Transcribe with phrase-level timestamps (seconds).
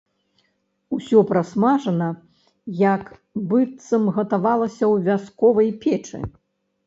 [0.95, 2.07] Усё прасмажана,
[2.79, 3.03] як
[3.51, 6.19] быццам гатавалася ў вясковай печы.